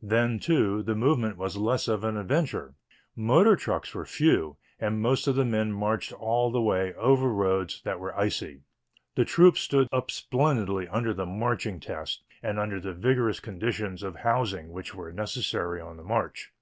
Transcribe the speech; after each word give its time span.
Then, 0.00 0.38
too, 0.38 0.82
the 0.82 0.94
movement 0.94 1.36
was 1.36 1.58
less 1.58 1.88
of 1.88 2.04
an 2.04 2.16
adventure. 2.16 2.72
Motor 3.14 3.54
trucks 3.54 3.94
were 3.94 4.06
few 4.06 4.56
and 4.80 5.02
most 5.02 5.26
of 5.28 5.36
the 5.36 5.44
men 5.44 5.72
marched 5.74 6.10
all 6.14 6.50
the 6.50 6.62
way 6.62 6.94
over 6.94 7.28
roads 7.28 7.82
that 7.82 8.00
were 8.00 8.18
icy. 8.18 8.62
The 9.14 9.26
troops 9.26 9.60
stood 9.60 9.88
up 9.92 10.10
splendidly 10.10 10.88
under 10.88 11.12
the 11.12 11.26
marching 11.26 11.80
test 11.80 12.22
and 12.42 12.58
under 12.58 12.80
the 12.80 12.94
rigorous 12.94 13.40
conditions 13.40 14.02
of 14.02 14.16
housing 14.16 14.72
which 14.72 14.94
were 14.94 15.12
necessary 15.12 15.82
on 15.82 15.98
the 15.98 16.02
march. 16.02 16.54